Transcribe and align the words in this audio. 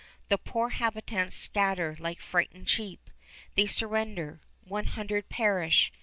The 0.29 0.39
poor 0.39 0.69
habitants 0.69 1.37
scatter 1.37 1.95
like 1.99 2.21
frightened 2.21 2.67
sheep; 2.67 3.11
they 3.53 3.67
surrender; 3.67 4.41
one 4.63 4.85
hundred 4.85 5.29
perish. 5.29 5.91